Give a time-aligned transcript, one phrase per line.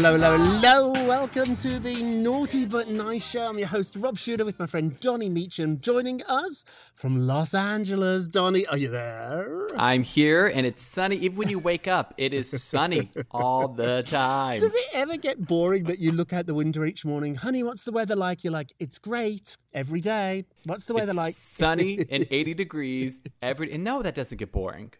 [0.00, 0.08] nice.
[0.08, 0.99] Hello, hello, hello, hello, hello.
[1.10, 3.48] Welcome to the Naughty But Nice Show.
[3.48, 6.62] I'm your host, Rob Shooter, with my friend Donny Meacham, joining us
[6.94, 8.28] from Los Angeles.
[8.28, 9.66] Donny, are you there?
[9.76, 11.16] I'm here and it's sunny.
[11.16, 14.60] Even when you wake up, it is sunny all the time.
[14.60, 17.34] Does it ever get boring that you look out the window each morning?
[17.34, 18.44] Honey, what's the weather like?
[18.44, 20.44] You're like, it's great every day.
[20.64, 21.34] What's the weather It's like?
[21.34, 24.92] sunny and 80 degrees every and no, that doesn't get boring.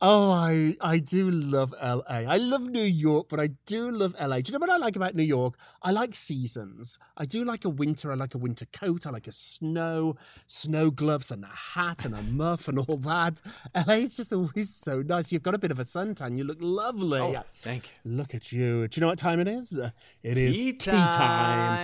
[0.00, 2.02] Oh, I I do love LA.
[2.08, 4.40] I love New York, but I do love LA.
[4.40, 5.56] Do you know what I like about New York?
[5.82, 6.98] I like seasons.
[7.16, 8.10] I do like a winter.
[8.12, 9.06] I like a winter coat.
[9.06, 10.16] I like a snow,
[10.46, 13.40] snow gloves and a hat and a muff and all that.
[13.86, 15.32] LA is just always so nice.
[15.32, 16.38] You've got a bit of a suntan.
[16.38, 17.20] You look lovely.
[17.20, 18.12] Oh, thank you.
[18.12, 18.88] Look at you.
[18.88, 19.78] Do you know what time it is?
[20.22, 21.10] It is Tea tea time.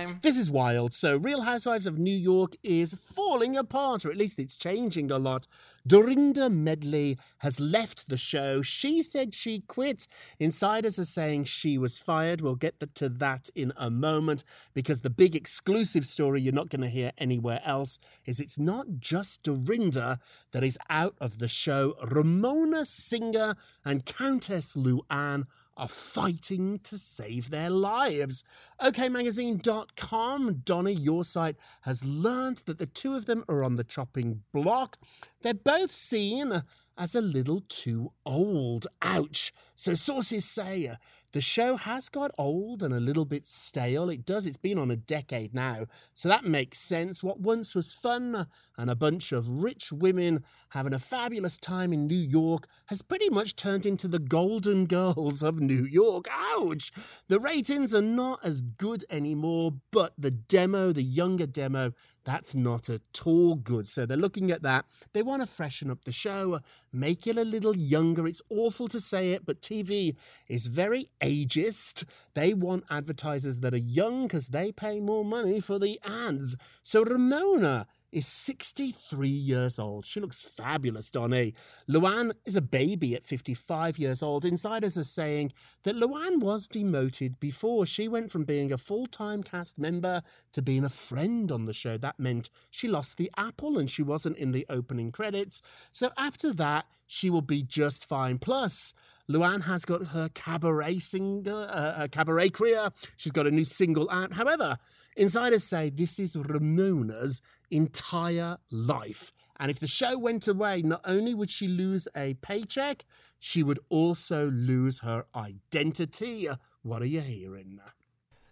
[0.07, 0.19] time.
[0.21, 0.93] This is wild.
[0.93, 5.17] So, Real Housewives of New York is falling apart, or at least it's changing a
[5.19, 5.47] lot.
[5.85, 8.61] Dorinda Medley has left the show.
[8.61, 10.07] She said she quit.
[10.39, 12.39] Insiders are saying she was fired.
[12.39, 16.83] We'll get to that in a moment because the big exclusive story you're not going
[16.83, 20.19] to hear anywhere else is it's not just Dorinda
[20.53, 21.95] that is out of the show.
[22.01, 28.43] Ramona Singer and Countess Luann are fighting to save their lives.
[28.81, 34.43] OKMagazine.com, Donna, your site, has learned that the two of them are on the chopping
[34.53, 34.97] block.
[35.41, 36.63] They're both seen
[36.97, 38.87] as a little too old.
[39.01, 39.53] Ouch.
[39.75, 40.91] So sources say
[41.33, 44.09] the show has got old and a little bit stale.
[44.09, 44.45] It does.
[44.45, 45.87] It's been on a decade now.
[46.13, 47.23] So that makes sense.
[47.23, 52.05] What once was fun and a bunch of rich women having a fabulous time in
[52.05, 56.27] New York has pretty much turned into the Golden Girls of New York.
[56.31, 56.91] Ouch!
[57.27, 61.93] The ratings are not as good anymore, but the demo, the younger demo,
[62.23, 63.87] that's not at all good.
[63.87, 64.85] So they're looking at that.
[65.13, 66.59] They want to freshen up the show,
[66.91, 68.27] make it a little younger.
[68.27, 70.15] It's awful to say it, but TV
[70.47, 72.05] is very ageist.
[72.33, 76.55] They want advertisers that are young because they pay more money for the ads.
[76.81, 80.05] So Ramona is 63 years old.
[80.05, 81.53] She looks fabulous, Donny.
[81.89, 84.45] Luann is a baby at 55 years old.
[84.45, 85.51] Insiders are saying
[85.83, 87.85] that Luann was demoted before.
[87.85, 90.21] She went from being a full time cast member
[90.53, 91.97] to being a friend on the show.
[91.97, 95.61] That meant she lost the apple and she wasn't in the opening credits.
[95.91, 98.37] So after that, she will be just fine.
[98.37, 98.93] Plus,
[99.29, 102.89] Luann has got her cabaret singer, uh, her cabaret career.
[103.15, 104.33] She's got a new single out.
[104.33, 104.77] However,
[105.15, 109.33] insiders say this is Ramona's entire life.
[109.59, 113.05] And if the show went away, not only would she lose a paycheck,
[113.39, 116.47] she would also lose her identity.
[116.81, 117.79] What are you hearing?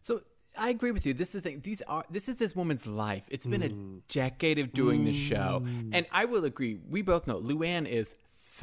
[0.03, 0.21] So
[0.57, 1.13] I agree with you.
[1.13, 1.61] This is the thing.
[1.61, 3.23] These are this is this woman's life.
[3.29, 4.01] It's been a mm.
[4.07, 5.89] decade of doing the show, mm.
[5.93, 6.79] and I will agree.
[6.89, 8.15] We both know Luann is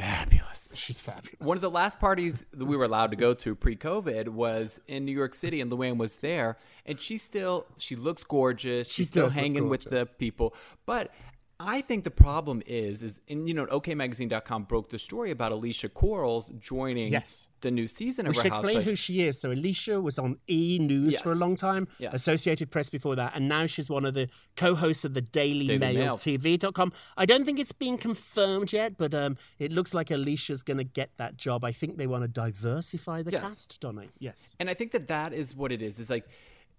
[0.02, 0.72] fabulous.
[0.74, 1.40] She's fabulous.
[1.40, 5.04] One of the last parties that we were allowed to go to pre-COVID was in
[5.04, 6.56] New York City, and Luann was there,
[6.86, 8.88] and she still she looks gorgeous.
[8.88, 10.54] She She's still hanging with the people,
[10.86, 11.12] but.
[11.60, 15.88] I think the problem is, is and you know, OKMagazine.com broke the story about Alicia
[15.88, 17.48] Quarles joining Yes.
[17.62, 19.40] the new season We of should Real explain who she is.
[19.40, 22.14] So Alicia was on E News for a long time, Yes.
[22.14, 25.78] Associated Press before that, and now she's one of the co-hosts of the Daily, Daily
[25.78, 26.16] Mail, Mail.
[26.16, 26.92] TV.com.
[27.16, 30.84] I don't think it's been confirmed yet, but um, it looks like Alicia's going to
[30.84, 31.64] get that job.
[31.64, 33.40] I think they want to diversify the Yes.
[33.42, 34.10] cast, don't they?
[34.20, 34.54] Yes.
[34.60, 35.98] And I think that that is what it is.
[35.98, 36.28] It's like,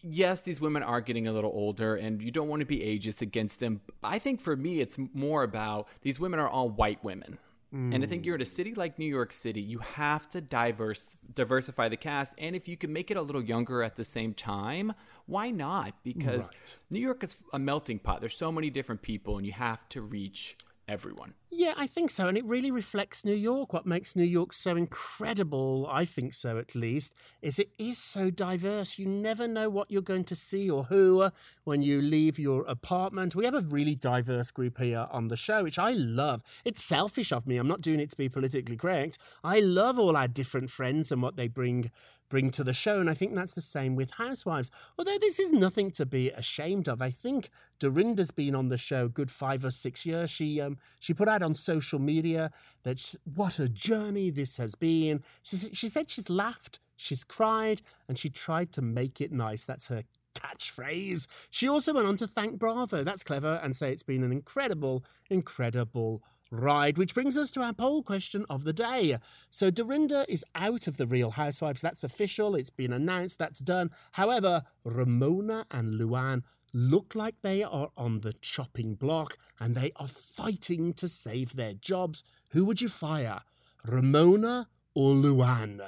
[0.02, 3.22] yes, these women are getting a little older, and you don't want to be ageist
[3.22, 3.82] against them.
[4.04, 7.38] I think for me, it's more about these women are all white women.
[7.72, 11.18] And I think you're in a city like New York City, you have to diverse
[11.36, 12.34] diversify the cast.
[12.40, 14.94] And if you can make it a little younger at the same time,
[15.28, 15.94] why not?
[16.04, 16.78] Because Right.
[16.90, 18.22] New York is a melting pot.
[18.22, 20.58] There's so many different people, and you have to reach
[20.90, 21.36] everyone.
[21.52, 22.28] Yeah, I think so.
[22.28, 23.74] And it really reflects New York.
[23.74, 28.30] What makes New York so incredible, I think so at least, is it is so
[28.32, 28.98] diverse.
[28.98, 31.30] You never know what you're going to see or who uh,
[31.64, 33.36] when you leave your apartment.
[33.36, 36.42] We have a really diverse group here on the show, which I love.
[36.66, 37.58] It's selfish of me.
[37.58, 39.18] I'm not doing it to be politically correct.
[39.44, 41.92] I love all our different friends and what they bring
[42.30, 43.00] bring to the show.
[43.00, 44.72] And I think that's the same with Housewives.
[44.98, 47.02] Although this is nothing to be ashamed of.
[47.02, 47.50] I think
[47.80, 50.30] Dorinda's been on the show good five or six years.
[50.30, 52.52] She um she put out on social media
[52.84, 55.24] that sh what a journey this has been.
[55.42, 59.66] She, she said she's laughed, she's cried, and she tried to make it nice.
[59.66, 60.04] That's her
[60.36, 61.28] catchphrase.
[61.50, 63.04] She also went on to thank Bravo.
[63.04, 67.74] That's clever and say it's been an incredible, incredible ride, which brings us to our
[67.74, 69.18] poll question of the day.
[69.50, 71.82] So Dorinda is out of the Real Housewives.
[71.82, 72.56] That's official.
[72.56, 73.40] It's been announced.
[73.40, 73.92] That's done.
[74.14, 76.44] However, Ramona and Luann
[76.74, 81.74] look like they are on the chopping block and they are fighting to save their
[81.74, 82.24] jobs.
[82.50, 83.42] Who would you fire?
[83.86, 85.82] Ramona or Luann?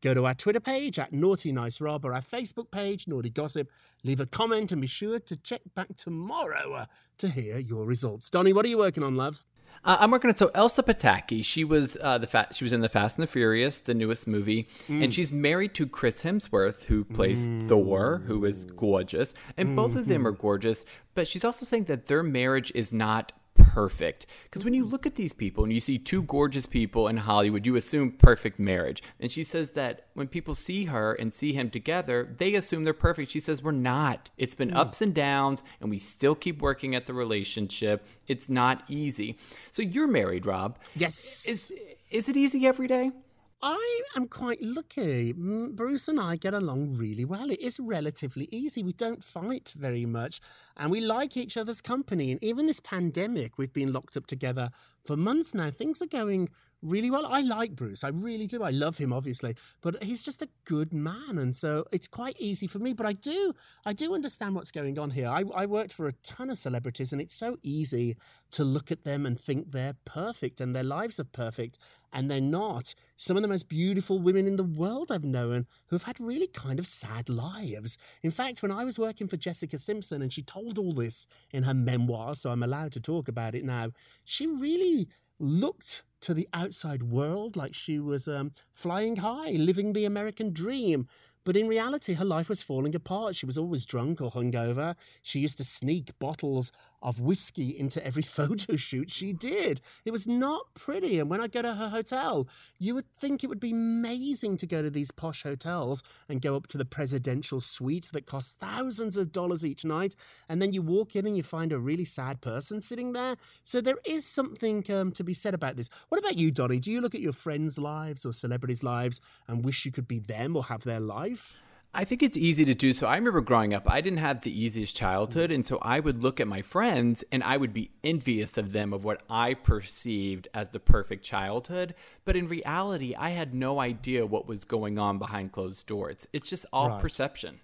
[0.00, 3.68] Go to our Twitter page at Naughty Nice Rob or our Facebook page, Naughty Gossip.
[4.04, 6.86] Leave a comment and be sure to check back tomorrow
[7.18, 8.30] to hear your results.
[8.30, 9.44] Donny, what are you working on, love?
[9.84, 11.44] Uh, I'm working on so Elsa Pataky.
[11.44, 14.26] She was uh, the fa- she was in the Fast and the Furious, the newest
[14.26, 19.96] movie, and she's married to Chris Hemsworth, who plays Thor, who is gorgeous, and both
[19.96, 20.84] of them are gorgeous.
[21.14, 23.32] But she's also saying that their marriage is not
[23.68, 24.92] perfect because when you mm-hmm.
[24.92, 28.58] look at these people and you see two gorgeous people in Hollywood, you assume perfect
[28.58, 29.02] marriage.
[29.20, 32.94] And she says that when people see her and see him together, they assume they're
[32.94, 33.30] perfect.
[33.30, 34.30] She says we're not.
[34.36, 34.76] It's been mm.
[34.76, 38.06] ups and downs, and we still keep working at the relationship.
[38.26, 39.38] It's not easy.
[39.70, 40.78] So you're married, Rob.
[40.96, 41.46] Yes.
[41.48, 41.72] Is
[42.10, 43.12] is it easy every day?
[43.60, 45.32] I am quite lucky.
[45.32, 47.50] Bruce and I get along really well.
[47.50, 48.84] It is relatively easy.
[48.84, 50.40] We don't fight very much
[50.76, 52.30] and we like each other's company.
[52.30, 54.70] And even this pandemic, we've been locked up together
[55.04, 55.72] for months now.
[55.72, 56.50] Things are going
[56.82, 57.26] really well.
[57.26, 58.04] I like Bruce.
[58.04, 58.62] I really do.
[58.62, 61.38] I love him, obviously, but he's just a good man.
[61.38, 62.92] And so it's quite easy for me.
[62.92, 65.28] But I do, I do understand what's going on here.
[65.28, 68.16] I, I worked for a ton of celebrities and it's so easy
[68.52, 71.78] to look at them and think they're perfect and their lives are perfect
[72.12, 72.94] and they're not.
[73.16, 76.46] Some of the most beautiful women in the world I've known who have had really
[76.46, 77.98] kind of sad lives.
[78.22, 81.64] In fact, when I was working for Jessica Simpson and she told all this in
[81.64, 83.90] her memoir, so I'm allowed to talk about it now,
[84.24, 90.04] she really looked to the outside world like she was um, flying high, living the
[90.04, 91.06] American dream.
[91.44, 93.36] But in reality, her life was falling apart.
[93.36, 94.96] She was always drunk or hungover.
[95.22, 99.80] She used to sneak bottles of whiskey into every photo shoot she did.
[100.04, 101.18] It was not pretty.
[101.18, 104.66] And when I go to her hotel, you would think it would be amazing to
[104.66, 109.16] go to these posh hotels and go up to the presidential suite that costs thousands
[109.16, 110.14] of dollars each night.
[110.48, 113.36] And then you walk in and you find a really sad person sitting there.
[113.64, 115.90] So there is something um, to be said about this.
[116.08, 116.80] What about you, Donny?
[116.80, 120.18] Do you look at your friends' lives or celebrities' lives and wish you could be
[120.18, 121.60] them or have their life?
[121.98, 123.08] I think it's easy to do so.
[123.08, 125.50] I remember growing up, I didn't have the easiest childhood.
[125.50, 128.92] And so I would look at my friends and I would be envious of them
[128.92, 131.96] of what I perceived as the perfect childhood.
[132.24, 136.28] But in reality, I had no idea what was going on behind closed doors.
[136.32, 137.00] It's just all Right.
[137.00, 137.58] perception.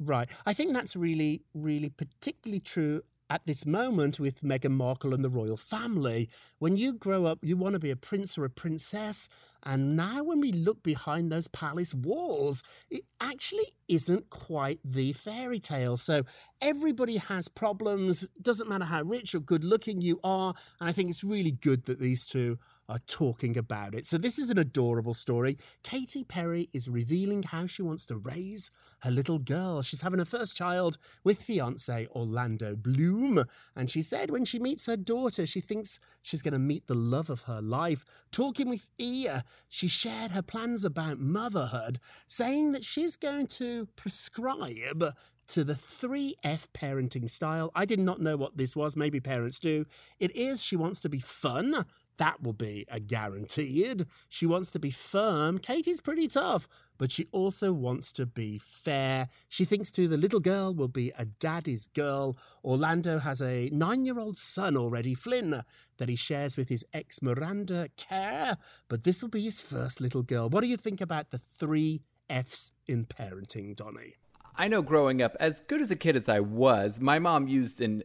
[0.00, 0.28] Right.
[0.44, 5.30] I think that's really, really particularly true at this moment with Meghan Markle and the
[5.30, 6.28] royal family.
[6.58, 9.28] When you grow up, you want to be a prince or a princess.
[9.64, 15.58] And now, when we look behind those palace walls, it actually isn't quite the fairy
[15.58, 15.96] tale.
[15.96, 16.22] So,
[16.60, 18.28] everybody has problems.
[18.40, 20.54] Doesn't matter how rich or good looking you are.
[20.80, 24.06] And I think it's really good that these two are talking about it.
[24.06, 25.58] So, this is an adorable story.
[25.82, 29.82] Katy Perry is revealing how she wants to raise her little girl.
[29.82, 33.44] She's having her first child with fiance Orlando Bloom.
[33.74, 36.94] And she said when she meets her daughter, she thinks she's going to meet the
[36.94, 38.04] love of her life.
[38.30, 45.14] Talking with Ia, she shared her plans about motherhood, saying that she's going to prescribe
[45.48, 47.70] to the 3F parenting style.
[47.74, 48.96] I did not know what this was.
[48.96, 49.86] Maybe parents do.
[50.18, 51.84] It is she wants to be fun.
[52.18, 54.06] That will be a guaranteed.
[54.28, 55.58] She wants to be firm.
[55.58, 56.66] Katy's pretty tough,
[56.98, 59.28] but she also wants to be fair.
[59.48, 62.38] She thinks too the little girl will be a daddy's girl.
[62.64, 65.62] Orlando has a nine year old son already, Flynn,
[65.98, 68.56] that he shares with his ex Miranda Kerr,
[68.88, 70.48] but this will be his first little girl.
[70.48, 74.14] What do you think about the three F's in parenting, Donny?
[74.58, 77.80] I know growing up, as good as a kid as I was, my mom used
[77.82, 78.02] an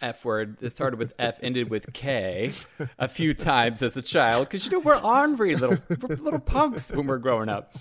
[0.00, 2.52] F word that started with F, ended with K,
[2.98, 6.92] a few times as a child because you know we're ornery little we're little punks
[6.92, 7.74] when we're growing up.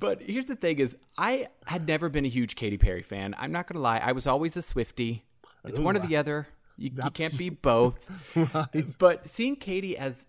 [0.00, 3.34] But here's the thing: is I had never been a huge Katy Perry fan.
[3.38, 5.22] I'm not gonna lie; I was always a Swiftie.
[5.64, 6.48] It's one or the other.
[6.76, 8.08] You, you can't be both.
[8.54, 8.96] Right.
[8.98, 10.24] But seeing Katy as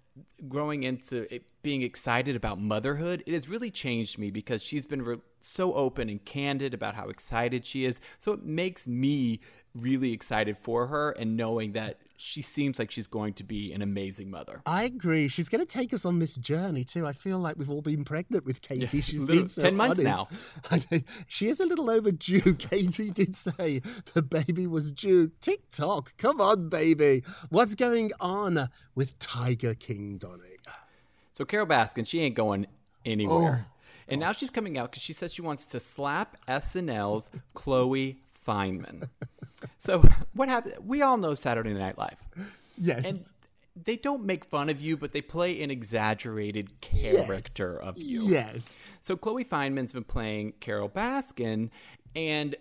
[0.48, 5.03] growing into it, being excited about motherhood, it has really changed me because she's been
[5.03, 8.00] re- so open and candid about how excited she is.
[8.19, 9.41] So it makes me
[9.75, 13.81] really excited for her and knowing that she seems like she's going to be an
[13.81, 14.61] amazing mother.
[14.65, 15.29] I agree.
[15.29, 17.07] She's going to take us on this journey too.
[17.07, 18.81] I feel like we've all been pregnant with Katy.
[18.81, 21.03] Yeah, She's little- been so 10 months honest.
[21.27, 22.53] she is a little overdue.
[22.59, 23.81] Katy did say
[24.13, 25.31] the baby was due.
[25.39, 26.13] Tick tock.
[26.17, 27.23] Come on, baby.
[27.49, 30.57] What's going on with Tiger King, Donny?
[31.33, 32.67] So Carole Baskin, she ain't going
[33.05, 33.65] anywhere.
[33.69, 33.75] Oh.
[34.09, 39.07] And now she's coming out because she says she wants to slap SNL's Chloe Fineman.
[39.77, 40.01] So
[40.33, 40.75] what happened?
[40.85, 42.23] We all know Saturday Night Live.
[42.77, 43.05] Yes.
[43.05, 48.23] And they don't make fun of you, but they play an exaggerated character of you.
[48.23, 48.85] Yes.
[49.01, 51.69] So Chloe Fineman's been playing Carole Baskin,
[52.15, 52.55] and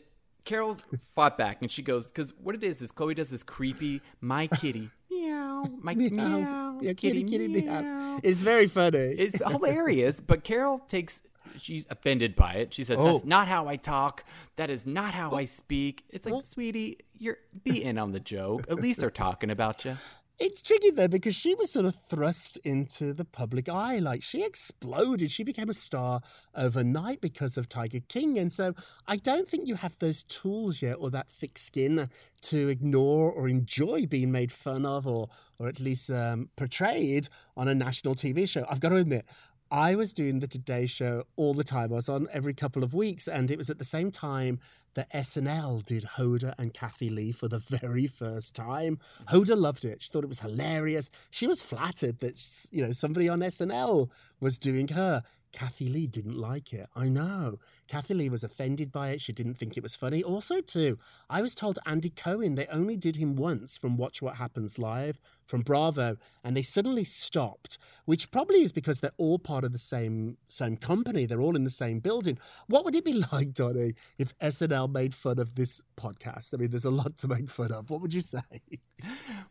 [0.44, 4.00] Carole's fought back, and she goes, because what it is is Chloe does this creepy,
[4.20, 7.82] my kitty, meow, my meow, Yeah, kitty, kitty, meow.
[7.82, 8.20] meow.
[8.22, 8.98] It's very funny.
[8.98, 11.20] It's hilarious, but Carole takes.
[11.60, 12.74] She's offended by it.
[12.74, 13.26] She says, "That's Oh.
[13.26, 14.24] not how I talk.
[14.56, 18.66] That is not how I speak." It's like, sweetie, you're be in on the joke.
[18.70, 19.96] At least they're talking about you.
[20.40, 23.98] It's tricky though because she was sort of thrust into the public eye.
[23.98, 25.32] Like she exploded.
[25.32, 26.20] She became a star
[26.54, 28.38] overnight because of Tiger King.
[28.38, 28.72] And so
[29.08, 32.08] I don't think you have those tools yet or that thick skin
[32.42, 35.28] to ignore or enjoy being made fun of or
[35.58, 38.64] or at least um, portrayed on a national TV show.
[38.70, 39.24] I've got to admit,
[39.70, 41.92] I was doing the Today Show all the time.
[41.92, 44.60] I was on every couple of weeks, and it was at the same time
[44.94, 48.98] that SNL did Hoda and Kathie Lee for the very first time.
[49.28, 50.02] Hoda loved it.
[50.02, 51.10] She thought it was hilarious.
[51.30, 54.08] She was flattered that you know somebody on SNL
[54.40, 55.22] was doing her.
[55.52, 56.88] Kathie Lee didn't like it.
[56.94, 57.58] I know.
[57.88, 59.20] Kathie Lee was offended by it.
[59.20, 60.22] She didn't think it was funny.
[60.22, 60.98] Also, too,
[61.30, 65.18] I was told Andy Cohen, they only did him once from Watch What Happens Live
[65.48, 69.78] from Bravo, and they suddenly stopped, which probably is because they're all part of the
[69.78, 71.24] same same company.
[71.26, 72.38] They're all in the same building.
[72.68, 76.52] What would it be like, Donny, if SNL made fun of this podcast?
[76.54, 77.90] I mean, there's a lot to make fun of.
[77.90, 78.40] What would you say?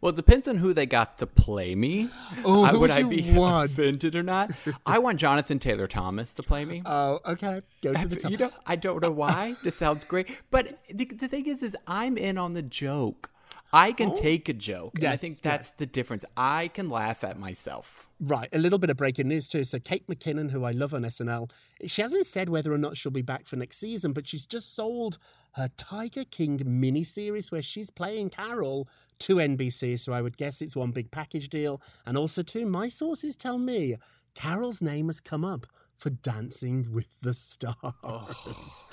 [0.02, 2.10] Well, it depends on who they got to play me.
[2.44, 3.72] Oh, would would I be want?
[3.72, 4.52] offended or not?
[4.86, 6.84] I want Jonathan Taylor Thomas to play me.
[6.86, 7.62] Oh, okay.
[7.82, 8.32] Go to the top.
[8.32, 9.56] You know, I don't know why.
[9.64, 13.32] this sounds great, but the, the thing is, is I'm in on the joke.
[13.74, 15.18] I can oh, take a joke, and I Oh.
[15.18, 16.24] Think that's the difference.
[16.36, 18.08] I can laugh at myself.
[18.20, 19.64] Right, a little bit of breaking news too.
[19.64, 21.52] So Kate McKinnon, who I love on SNL,
[21.86, 24.74] she hasn't said whether or not she'll be back for next season, but she's just
[24.74, 25.18] sold
[25.52, 28.88] her Tiger King miniseries where she's playing Carole
[29.20, 30.00] to NBC.
[30.00, 31.80] So I would guess it's one big package deal.
[32.06, 33.98] And also, too, my sources tell me
[34.34, 37.76] Carole's name has come up for Dancing with the Stars.
[37.84, 38.30] Oh,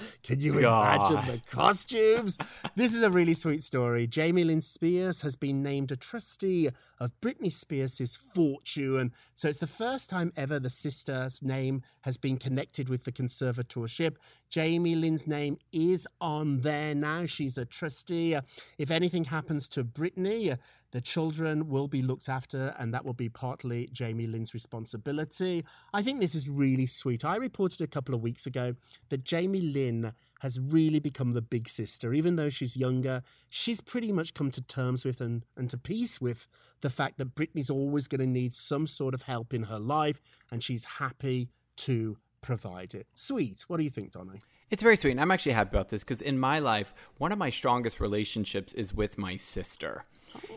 [0.23, 1.12] Can you God.
[1.12, 2.38] imagine the costumes?
[2.76, 4.06] this is a really sweet story.
[4.06, 9.12] Jamie Lynn Spears has been named a trustee of Britney Spears' fortune.
[9.34, 14.16] So it's the first time ever the sister's name has been connected with the conservatorship.
[14.49, 17.26] Jamie Lynn's name is on there now.
[17.26, 18.37] She's a trustee.
[18.78, 20.56] If anything happens to Britney,
[20.94, 25.64] The children will be looked after, and that will be partly Jamie Lynn's responsibility.
[25.92, 27.24] I think this is really sweet.
[27.24, 28.76] I reported a couple of weeks ago
[29.08, 32.14] that Jamie Lynn has really become the big sister.
[32.14, 36.20] Even though she's younger, she's pretty much come to terms with and, and to peace
[36.20, 36.46] with
[36.80, 40.20] the fact that Britney's always going to need some sort of help in her life,
[40.48, 43.08] and she's happy to provide it.
[43.16, 43.64] Sweet.
[43.66, 44.42] What do you think, Donny?
[44.70, 45.10] It's very sweet.
[45.10, 48.72] And I'm actually happy about this because in my life, one of my strongest relationships
[48.74, 50.04] is with my sister.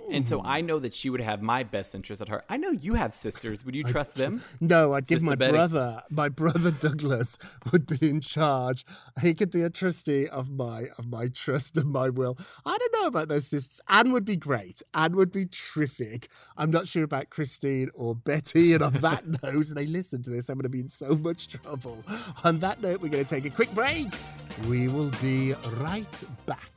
[0.09, 0.47] And so mm-hmm.
[0.47, 2.45] I know that she would have my best interest at heart.
[2.49, 3.65] I know you have sisters.
[3.65, 4.41] Would you trust them?
[4.61, 5.51] No, I'd give my Betty.
[5.51, 6.03] brother.
[6.09, 7.37] My brother Douglas
[7.71, 8.85] would be in charge.
[9.21, 12.37] He could be a trustee of my of my trust and my will.
[12.65, 13.81] I don't know about those sisters.
[13.89, 14.81] Anne would be great.
[14.93, 16.29] Anne would be terrific.
[16.55, 18.73] I'm not sure about Christine or Betty.
[18.73, 20.49] And on that note, they listen to this.
[20.49, 22.03] I'm going to be in so much trouble.
[22.43, 24.07] On that note, we're going to take a quick break.
[24.67, 26.76] We will be right back.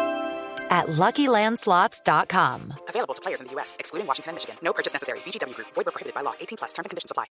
[0.71, 2.73] at LuckyLandSlots.com.
[2.87, 4.55] Available to players in the U.S., excluding Washington and Michigan.
[4.63, 5.19] No purchase necessary.
[5.19, 5.67] VGW Group.
[5.75, 6.33] Void where prohibited by law.
[6.39, 6.73] 18 plus.
[6.73, 7.25] Terms and conditions apply.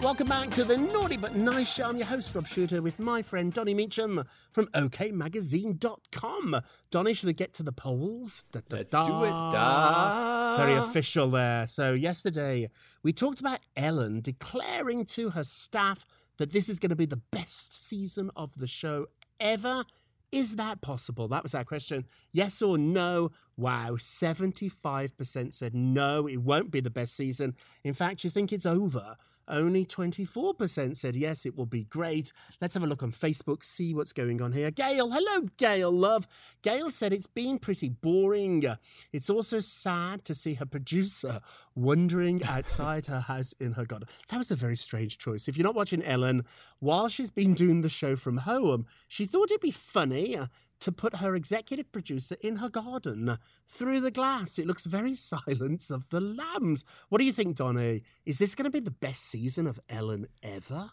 [0.00, 1.88] Welcome back to the Naughty But Nice Show.
[1.88, 4.22] I'm your host, Rob Shooter, with my friend Donny Meacham
[4.52, 6.60] from OKMagazine.com.
[6.92, 8.44] Donny, should we get to the polls?
[8.52, 9.30] Da, da, Let's do it.
[9.30, 10.56] Da.
[10.56, 11.66] Very official there.
[11.66, 12.70] So, yesterday
[13.02, 17.20] we talked about Ellen declaring to her staff that this is going to be the
[17.32, 19.06] best season of the show
[19.40, 19.84] ever.
[20.30, 21.26] Is that possible?
[21.28, 22.04] That was our question.
[22.32, 23.30] Yes or no?
[23.56, 27.54] Wow, 75% said no, it won't be the best season.
[27.82, 29.16] In fact, you think it's over.
[29.48, 32.32] Only 24% said yes, it will be great.
[32.60, 34.70] Let's have a look on Facebook, see what's going on here.
[34.70, 36.28] Gail, hello, Gail, love.
[36.62, 38.64] Gail said it's been pretty boring.
[39.12, 41.40] It's also sad to see her producer
[41.74, 44.08] wandering outside her house in her garden.
[44.28, 45.48] That was a very strange choice.
[45.48, 46.44] If you're not watching Ellen,
[46.80, 50.38] while she's been doing the show from home, she thought it'd be funny
[50.80, 54.58] to put her executive producer in her garden through the glass.
[54.58, 56.84] It looks very Silence of the Lambs.
[57.08, 58.02] What do you think, Donny?
[58.24, 60.90] Is this going to be the best season of Ellen ever?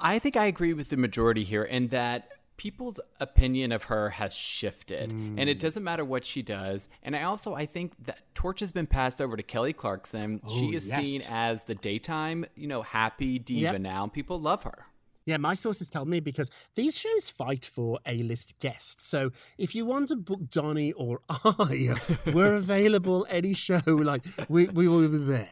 [0.00, 4.34] I think I agree with the majority here in that people's opinion of her has
[4.34, 5.60] shifted and it mm.
[5.60, 9.18] doesn't matter what she does and i also i think that torch has been passed
[9.18, 11.02] over to kelly clarkson Oh, she is yes.
[11.02, 13.80] seen as the daytime you know happy diva Yep.
[13.80, 14.84] now people love her
[15.30, 19.06] Yeah, my sources tell me because these shows fight for A-list guests.
[19.06, 21.94] So if you want to book Donny or I,
[22.34, 23.80] we're available any show.
[23.86, 25.48] Like we we will be there.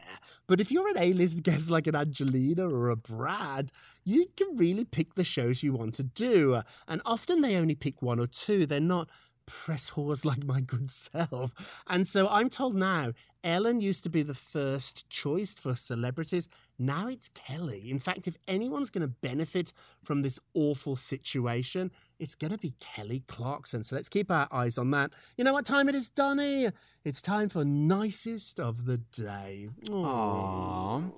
[0.47, 3.71] But if you're an A-list guest like an Angelina or a Brad,
[4.03, 6.61] you can really pick the shows you want to do.
[6.87, 8.65] And often they only pick one or two.
[8.65, 9.09] They're not
[9.45, 11.51] press whores like my good self.
[11.87, 13.13] And so I'm told now,
[13.43, 16.49] Ellen used to be the first choice for celebrities.
[16.79, 17.91] Now it's Kelly.
[17.91, 22.73] In fact, if anyone's going to benefit from this awful situation, it's going to be
[22.79, 23.83] Kelly Clarkson.
[23.83, 25.11] So let's keep our eyes on that.
[25.37, 26.69] You know what time it is, Donny?
[27.03, 29.67] It's time for nicest of the day.
[29.87, 31.11] Aww.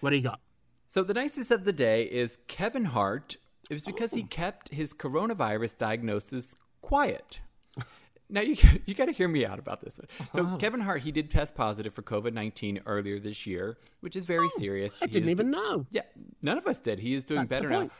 [0.00, 0.40] What do you got?
[0.88, 3.36] So the nicest of the day is Kevin Hart.
[3.70, 7.40] It was because he kept his coronavirus diagnosis quiet.
[8.28, 10.00] Now you you got to hear me out about this.
[10.32, 10.56] So Oh.
[10.58, 14.46] Kevin Hart he did test positive for COVID nineteen earlier this year, which is very
[14.46, 14.92] oh, serious.
[14.94, 15.86] Oh, I He didn't even do- know.
[15.90, 16.02] Yeah,
[16.42, 16.98] none of us did.
[17.00, 17.90] He is doing That's better now.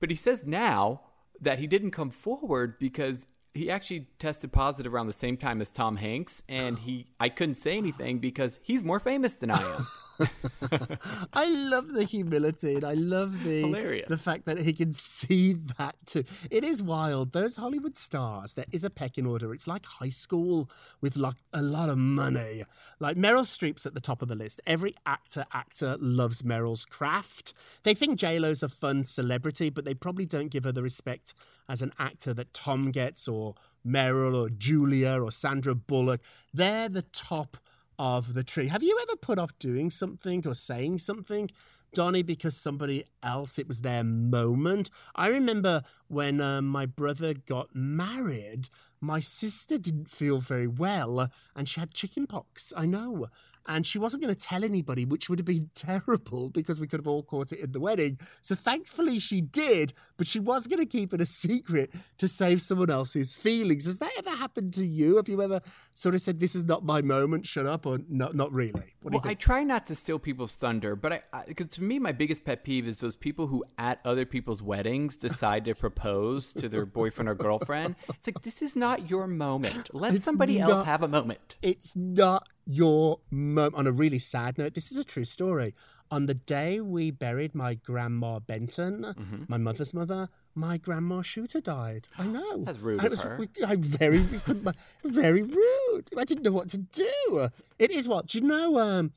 [0.00, 1.02] But he says now
[1.40, 5.70] that he didn't come forward because he actually tested positive around the same time as
[5.70, 9.86] Tom Hanks, and he I couldn't say anything because he's more famous than I am.
[11.32, 14.08] I love the humility and I love the Hilarious.
[14.08, 16.24] the fact that he can see that too.
[16.50, 17.32] It is wild.
[17.32, 19.52] Those Hollywood stars, there is a pecking order.
[19.52, 20.70] It's like high school
[21.00, 22.64] with like a lot of money.
[23.00, 24.60] Like Meryl Streep's at the top of the list.
[24.66, 27.54] Every actor actor loves Meryl's craft.
[27.82, 31.34] They think J Lo's a fun celebrity, but they probably don't give her the respect
[31.68, 33.54] as an actor that Tom gets or
[33.86, 36.20] Meryl or Julia or Sandra Bullock.
[36.52, 37.56] They're the top
[38.02, 38.66] of the tree.
[38.66, 41.48] Have you ever put off doing something or saying something,
[41.94, 44.90] Donny, because somebody else, it was their moment?
[45.14, 48.68] I remember when uh, my brother got married,
[49.00, 52.72] my sister didn't feel very well and she had chicken pox.
[52.76, 53.28] I know.
[53.66, 57.00] And she wasn't going to tell anybody, which would have been terrible because we could
[57.00, 58.18] have all caught it in the wedding.
[58.40, 62.62] So thankfully she did, but she was going to keep it a secret to save
[62.62, 63.86] someone else's feelings.
[63.86, 65.16] Has that ever happened to you?
[65.16, 65.60] Have you ever
[65.94, 68.94] sort of said, This is not my moment, shut up, or not, not really?
[69.02, 72.12] What well, I try not to steal people's thunder, but I because to me my
[72.12, 76.68] biggest pet peeve is those people who at other people's weddings decide to propose to
[76.68, 77.96] their boyfriend or girlfriend.
[78.08, 79.92] It's like this is not your moment.
[79.92, 81.56] Let It's somebody else have a moment.
[81.62, 83.74] It's not your moment.
[83.74, 85.74] On a really sad note, this is a true story.
[86.10, 89.44] On the day we buried my grandma Benton, Mm-hmm.
[89.48, 92.08] my mother's mother, my grandma Shooter died.
[92.18, 92.64] I know.
[92.64, 93.36] That's rude And of it was, her.
[93.38, 94.40] we- I very, we
[95.04, 96.10] very rude.
[96.16, 97.48] I didn't know what to do.
[97.78, 98.78] It is what do you know?
[98.78, 99.12] Um,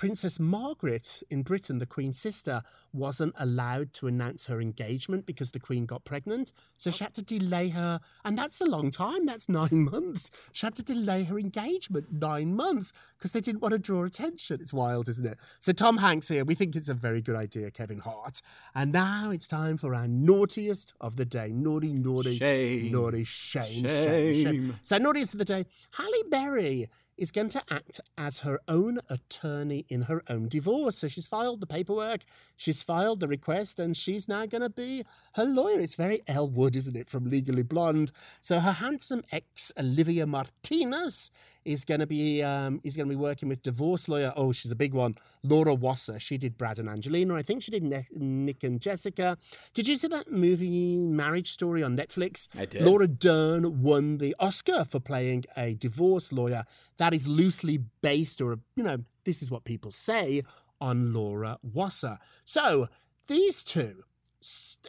[0.00, 5.60] Princess Margaret in Britain, the Queen's sister, wasn't allowed to announce her engagement because the
[5.60, 6.54] Queen got pregnant.
[6.78, 9.26] So she had to delay her, and that's a long time.
[9.26, 10.30] That's nine months.
[10.52, 14.62] She had to delay her engagement nine months because they didn't want to draw attention.
[14.62, 15.36] It's wild, isn't it?
[15.58, 18.40] So Tom Hanks here, we think it's a very good idea, Kevin Hart.
[18.74, 21.52] And now it's time for our naughtiest of the day.
[21.52, 22.90] Naughty, naughty, Shame.
[22.90, 24.44] naughty, shame, shame, shame.
[24.44, 24.76] Shame.
[24.82, 26.88] So naughtiest of the day, Halle Berry
[27.20, 30.98] is going to act as her own attorney in her own divorce.
[30.98, 32.22] So she's filed the paperwork,
[32.56, 35.04] she's filed the request, and she's now going to be
[35.34, 35.78] her lawyer.
[35.78, 38.10] It's very Elle Wood, isn't it, from Legally Blonde?
[38.40, 41.30] So her handsome ex, Olivier Martinez,
[41.64, 44.32] is going to be um, is going to be working with divorce lawyer.
[44.36, 46.18] Oh, she's a big one, Laura Wasser.
[46.18, 47.34] She did Brad and Angelina.
[47.34, 49.36] I think she did Ne- Nick and Jessica.
[49.74, 52.48] Did you see that movie Marriage Story on Netflix?
[52.56, 52.82] I did.
[52.82, 56.64] Laura Dern won the Oscar for playing a divorce lawyer.
[56.96, 60.42] That is loosely based, or you know, this is what people say
[60.80, 62.18] on Laura Wasser.
[62.44, 62.88] So
[63.28, 64.04] these two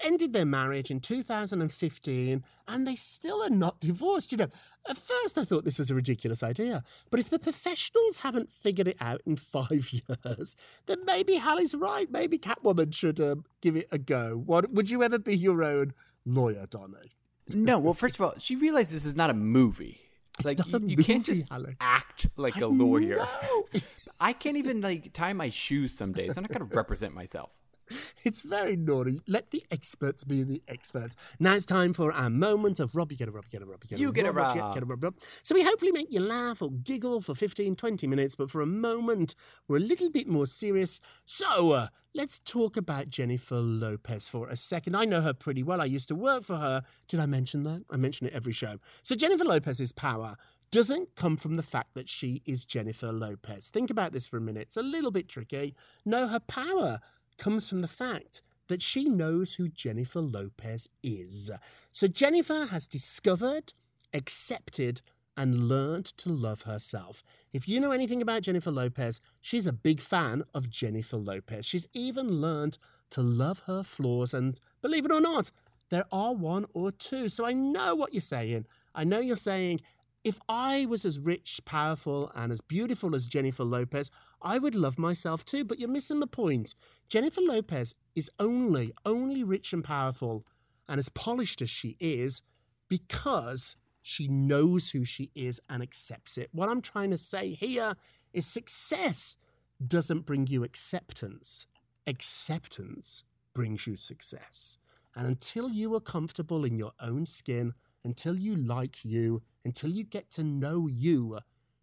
[0.03, 4.31] ended their marriage in 2015 and they still are not divorced.
[4.31, 4.47] You know,
[4.89, 8.87] at first I thought this was a ridiculous idea, but if the professionals haven't figured
[8.87, 12.09] it out in five years, then maybe Halle's right.
[12.09, 14.35] Maybe Catwoman should um, give it a go.
[14.37, 15.93] What would you ever be your own
[16.25, 17.17] lawyer, Donny?
[17.49, 19.99] No, well, first of all, she realized this is not a movie.
[20.43, 21.75] like not you, you can't just Halle.
[21.79, 23.25] act like I a lawyer.
[24.21, 26.37] I can't even like tie my shoes some days.
[26.37, 27.51] I'm not gonna represent myself.
[28.23, 29.19] It's very naughty.
[29.27, 31.15] Let the experts be the experts.
[31.39, 33.11] Now it's time for our moment of Rob.
[33.11, 34.55] You get a Rob, you get a Rob, you get You a get a Rob,
[34.55, 34.73] Rob.
[34.73, 35.15] get a Rob, Rob.
[35.43, 38.65] So we hopefully make you laugh or giggle for 15, 20 minutes, but for a
[38.65, 39.33] moment,
[39.67, 40.99] we're a little bit more serious.
[41.25, 44.95] So uh, let's talk about Jennifer Lopez for a second.
[44.95, 45.81] I know her pretty well.
[45.81, 46.83] I used to work for her.
[47.07, 47.83] Did I mention that?
[47.89, 48.77] I mention it every show.
[49.03, 50.35] So Jennifer Lopez's power
[50.71, 53.69] doesn't come from the fact that she is Jennifer Lopez.
[53.69, 54.63] Think about this for a minute.
[54.67, 55.75] It's a little bit tricky.
[56.05, 57.01] No, her power
[57.41, 61.49] comes from the fact that she knows who Jennifer Lopez is.
[61.91, 63.73] So Jennifer has discovered,
[64.13, 65.01] accepted,
[65.35, 67.23] and learned to love herself.
[67.51, 71.65] If you know anything about Jennifer Lopez, she's a big fan of Jennifer Lopez.
[71.65, 72.77] She's even learned
[73.09, 75.51] to love her flaws, and believe it or not,
[75.89, 77.27] there are one or two.
[77.27, 78.67] So I know what you're saying.
[78.93, 79.81] I know you're saying,
[80.23, 84.97] if I was as rich, powerful, and as beautiful as Jennifer Lopez, I would love
[84.97, 85.63] myself too.
[85.63, 86.75] But you're missing the point.
[87.09, 90.45] Jennifer Lopez is only, only rich and powerful
[90.87, 92.41] and as polished as she is
[92.89, 96.49] because she knows who she is and accepts it.
[96.51, 97.95] What I'm trying to say here
[98.33, 99.37] is success
[99.85, 101.65] doesn't bring you acceptance,
[102.07, 103.23] acceptance
[103.53, 104.77] brings you success.
[105.15, 107.73] And until you are comfortable in your own skin,
[108.03, 111.39] until you like you, until you get to know you,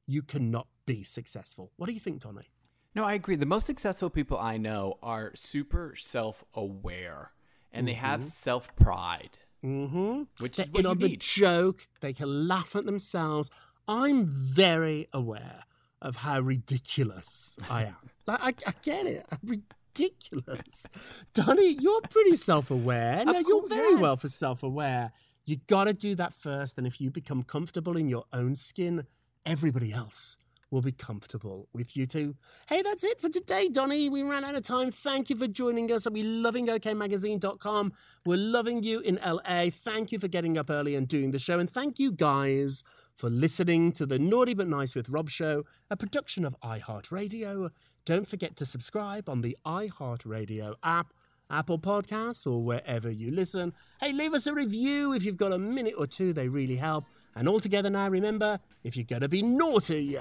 [0.07, 1.71] you cannot be successful.
[1.77, 2.51] What do you think, Donny?
[2.95, 3.37] No, I agree.
[3.37, 7.33] The most successful people I know are super self aware
[7.73, 8.31] and they have Mhm.
[8.31, 9.39] self pride.
[9.65, 10.23] Mm-hmm.
[10.43, 11.21] Which They're is what in you on the need.
[11.21, 11.87] joke.
[12.01, 13.51] They can laugh at themselves.
[13.87, 15.65] I'm very aware
[16.01, 17.97] of how ridiculous I am.
[18.27, 19.27] Like I, I get it.
[19.33, 19.63] I'm
[19.97, 20.87] ridiculous.
[21.35, 23.25] Donny, you're pretty self-aware.
[23.25, 25.13] No, you're course, very well for self-aware.
[25.47, 29.07] You gotta do that first, and if you become comfortable in your own skin,
[29.47, 30.37] everybody else
[30.71, 32.35] will be comfortable with you too.
[32.69, 34.09] Hey, that's it for today, Donny.
[34.09, 34.91] We ran out of time.
[34.91, 36.07] Thank you for joining us.
[36.11, 37.93] We're loving okmagazine.com.
[38.27, 39.71] We're loving you in LA.
[39.71, 41.59] Thank you for getting up early and doing the show.
[41.59, 45.97] And thank you guys for listening to the Naughty But Nice with Rob show, a
[45.97, 47.71] production of iHeartRadio.
[48.05, 51.13] Don't forget to subscribe on the iHeartRadio app.
[51.51, 53.73] Apple Podcasts, or wherever you listen.
[54.03, 57.07] Hey, leave us a review if you've got a minute or two, they really help.
[57.35, 60.19] And all together now, remember if you're going to be naughty,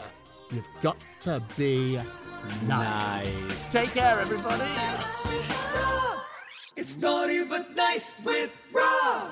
[0.51, 1.99] you've got to be
[2.67, 3.71] nice.
[3.71, 4.63] Take care, everybody.
[6.75, 9.31] It's naughty but nice with Rob.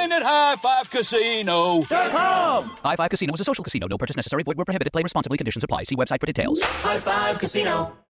[0.11, 1.81] at High Five Casino.
[1.83, 3.87] High Five Casino is a social casino.
[3.87, 4.43] No purchase necessary.
[4.43, 4.93] Void where prohibited.
[4.93, 5.37] Play responsibly.
[5.37, 5.83] Conditions apply.
[5.85, 6.61] See website for details.
[6.61, 8.00] High Five Casino.